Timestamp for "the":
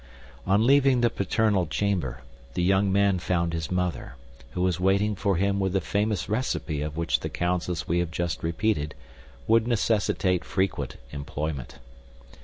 1.01-1.11, 2.55-2.63, 5.73-5.79, 7.19-7.29